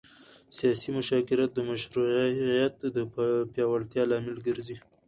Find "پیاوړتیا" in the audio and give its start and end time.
3.53-4.03